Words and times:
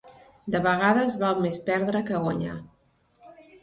De 0.55 0.61
vegades 0.67 1.19
val 1.25 1.39
més 1.45 1.63
perdre 1.71 2.05
que 2.11 2.25
guanyar. 2.27 2.61